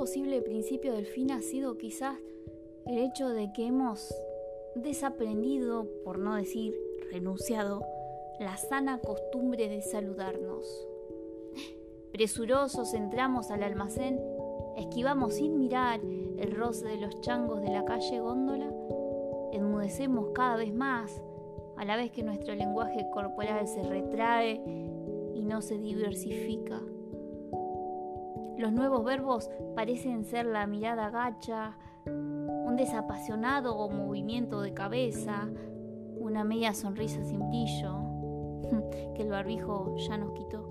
[0.00, 2.16] posible principio del fin ha sido quizás
[2.86, 4.10] el hecho de que hemos
[4.74, 6.74] desaprendido, por no decir
[7.12, 7.84] renunciado,
[8.38, 10.64] la sana costumbre de saludarnos.
[12.12, 14.18] Presurosos entramos al almacén,
[14.78, 16.00] esquivamos sin mirar
[16.38, 18.72] el roce de los changos de la calle góndola,
[19.52, 21.22] enmudecemos cada vez más,
[21.76, 24.62] a la vez que nuestro lenguaje corporal se retrae
[25.34, 26.80] y no se diversifica.
[28.60, 35.48] Los nuevos verbos parecen ser la mirada gacha, un desapasionado movimiento de cabeza,
[36.18, 37.96] una media sonrisa sin brillo,
[39.14, 40.68] que el barbijo ya nos quitó.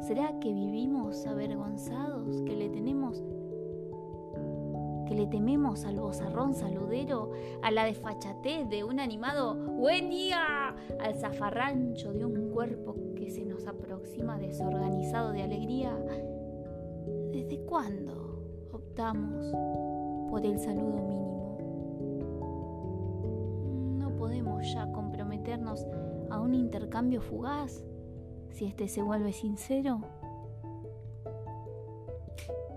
[0.00, 3.22] ¿Será que vivimos avergonzados, que le tenemos
[5.04, 11.14] que le tememos al bozarrón saludero, a la desfachatez de un animado buen día, al
[11.16, 12.94] zafarrancho de un cuerpo
[13.30, 15.96] se nos aproxima desorganizado de alegría?
[17.32, 19.52] ¿Desde cuándo optamos
[20.30, 21.58] por el saludo mínimo?
[23.98, 25.86] No podemos ya comprometernos
[26.30, 27.84] a un intercambio fugaz
[28.50, 30.00] si éste se vuelve sincero.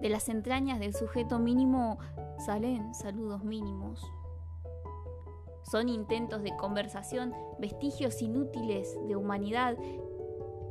[0.02, 1.99] De las entrañas del sujeto mínimo
[2.39, 4.03] salen saludos mínimos.
[5.72, 9.77] Son intentos de conversación, vestigios inútiles de humanidad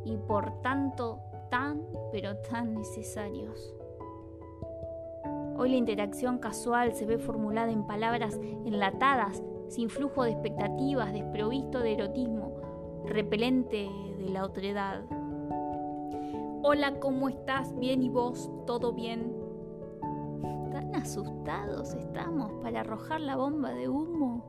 [0.05, 1.21] y por tanto
[1.51, 3.75] tan, pero tan necesarios.
[5.57, 11.81] Hoy la interacción casual se ve formulada en palabras enlatadas, sin flujo de expectativas, desprovisto
[11.81, 12.53] de erotismo,
[13.05, 15.03] repelente de la otredad.
[16.63, 17.77] Hola, ¿cómo estás?
[17.79, 19.41] Bien y vos, todo bien
[20.95, 24.45] asustados estamos para arrojar la bomba de humo,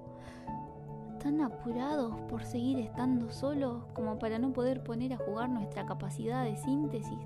[1.21, 6.43] tan apurados por seguir estando solos como para no poder poner a jugar nuestra capacidad
[6.43, 7.17] de síntesis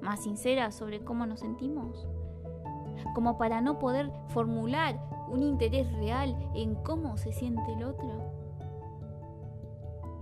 [0.00, 2.06] más sincera sobre cómo nos sentimos,
[3.14, 4.98] como para no poder formular
[5.30, 8.32] un interés real en cómo se siente el otro.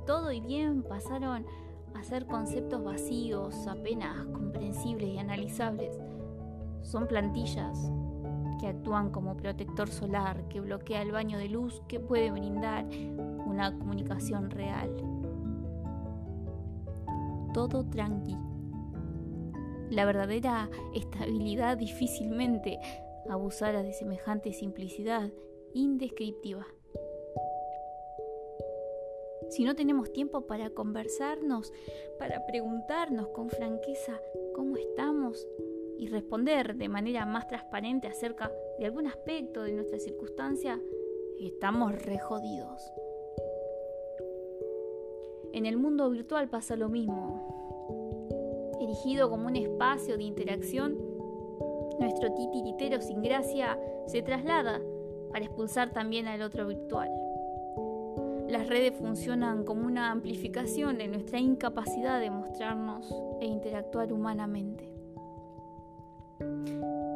[0.06, 1.46] Todo y bien pasaron
[1.94, 5.98] a ser conceptos vacíos, apenas comprensibles y analizables.
[6.82, 7.90] Son plantillas
[8.60, 12.86] que actúan como protector solar, que bloquea el baño de luz que puede brindar
[13.46, 14.94] una comunicación real.
[17.54, 18.36] Todo tranqui.
[19.90, 22.78] La verdadera estabilidad difícilmente
[23.28, 25.30] abusara de semejante simplicidad
[25.72, 26.66] indescriptiva.
[29.48, 31.72] Si no tenemos tiempo para conversarnos,
[32.20, 34.20] para preguntarnos con franqueza
[34.54, 35.44] cómo estamos,
[36.00, 40.80] y responder de manera más transparente acerca de algún aspecto de nuestra circunstancia,
[41.38, 42.90] estamos re jodidos.
[45.52, 48.78] En el mundo virtual pasa lo mismo.
[48.80, 50.96] Erigido como un espacio de interacción,
[51.98, 54.80] nuestro titiritero sin gracia se traslada
[55.30, 57.10] para expulsar también al otro virtual.
[58.48, 64.99] Las redes funcionan como una amplificación de nuestra incapacidad de mostrarnos e interactuar humanamente.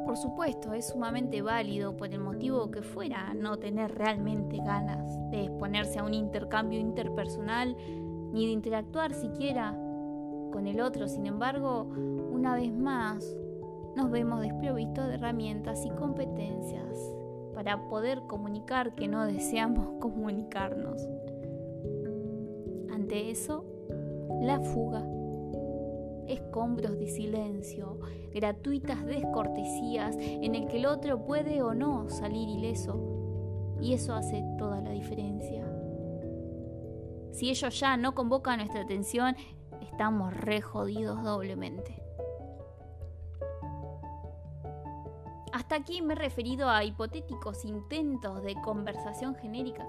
[0.04, 5.44] Por supuesto, es sumamente válido por el motivo que fuera no tener realmente ganas de
[5.44, 7.76] exponerse a un intercambio interpersonal
[8.32, 9.72] ni de interactuar siquiera
[10.52, 11.08] con el otro.
[11.08, 11.84] Sin embargo,
[12.30, 13.24] una vez más,
[13.96, 16.98] nos vemos desprovistos de herramientas y competencias
[17.54, 21.00] para poder comunicar que no deseamos comunicarnos.
[22.92, 23.64] Ante eso,
[24.42, 25.04] la fuga
[26.28, 27.98] escombros de silencio,
[28.32, 33.76] gratuitas descortesías en el que el otro puede o no salir ileso.
[33.80, 35.64] Y eso hace toda la diferencia.
[37.32, 39.36] Si ellos ya no convocan nuestra atención,
[39.80, 42.00] estamos re jodidos doblemente.
[45.52, 49.86] Hasta aquí me he referido a hipotéticos intentos de conversación genérica,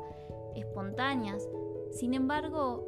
[0.56, 1.48] espontáneas.
[1.92, 2.86] Sin embargo,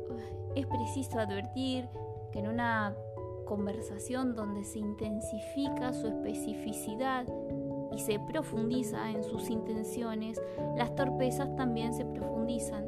[0.55, 1.89] es preciso advertir
[2.31, 2.95] que en una
[3.47, 7.25] conversación donde se intensifica su especificidad
[7.91, 10.39] y se profundiza en sus intenciones,
[10.75, 12.85] las torpezas también se profundizan.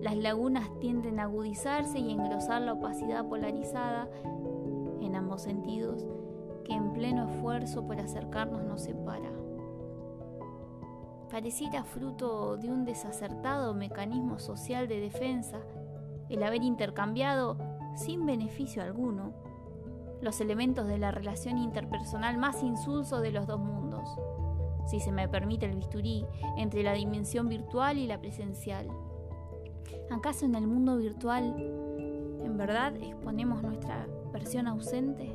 [0.00, 4.08] Las lagunas tienden a agudizarse y engrosar la opacidad polarizada,
[5.00, 6.06] en ambos sentidos,
[6.64, 9.30] que en pleno esfuerzo por acercarnos nos separa.
[11.30, 15.60] Pareciera fruto de un desacertado mecanismo social de defensa
[16.28, 17.58] el haber intercambiado,
[17.96, 19.32] sin beneficio alguno,
[20.24, 24.08] los elementos de la relación interpersonal más insulso de los dos mundos,
[24.86, 26.24] si se me permite el bisturí,
[26.56, 28.88] entre la dimensión virtual y la presencial.
[30.10, 31.54] ¿Acaso en el mundo virtual
[32.42, 35.30] en verdad exponemos nuestra versión ausente?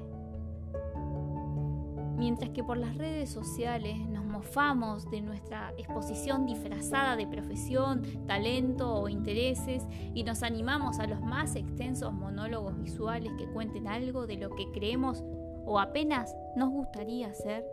[2.17, 3.95] Mientras que por las redes sociales
[4.39, 11.19] mofamos de nuestra exposición disfrazada de profesión, talento o intereses y nos animamos a los
[11.19, 15.25] más extensos monólogos visuales que cuenten algo de lo que creemos
[15.65, 17.65] o apenas nos gustaría ser.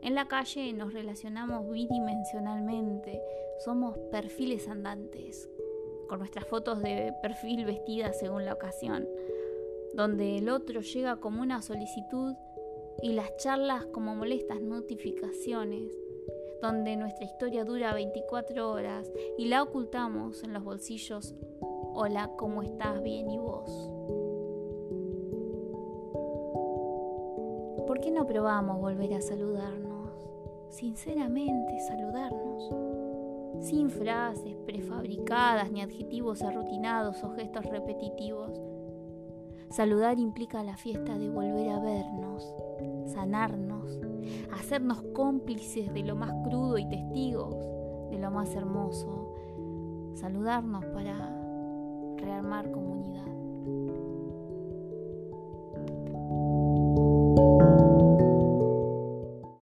[0.00, 3.20] En la calle nos relacionamos bidimensionalmente,
[3.62, 5.50] somos perfiles andantes,
[6.08, 9.06] con nuestras fotos de perfil vestidas según la ocasión,
[9.92, 12.34] donde el otro llega como una solicitud
[13.02, 15.92] y las charlas como molestas notificaciones,
[16.60, 21.34] donde nuestra historia dura 24 horas y la ocultamos en los bolsillos.
[21.94, 23.02] Hola, ¿cómo estás?
[23.02, 23.90] Bien, ¿y vos?
[27.86, 29.90] ¿Por qué no probamos volver a saludarnos?
[30.68, 32.74] Sinceramente, saludarnos.
[33.60, 38.60] Sin frases prefabricadas, ni adjetivos arrutinados o gestos repetitivos.
[39.70, 42.54] Saludar implica la fiesta de volver a vernos,
[43.12, 44.00] sanarnos,
[44.52, 47.54] hacernos cómplices de lo más crudo y testigos
[48.10, 49.34] de lo más hermoso,
[50.14, 51.36] saludarnos para
[52.16, 53.26] rearmar comunidad.